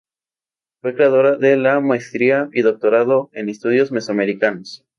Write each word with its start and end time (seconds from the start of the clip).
Fue 0.81 0.95
creadora 0.95 1.35
de 1.37 1.57
la 1.57 1.79
maestría 1.79 2.49
y 2.53 2.63
doctorado 2.63 3.29
en 3.33 3.49
Estudios 3.49 3.91
Mesoamericanos. 3.91 4.83